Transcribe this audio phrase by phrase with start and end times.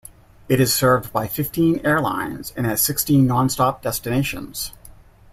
[0.49, 4.71] It is served by fifteen airlines and has sixteen non-stop destinations.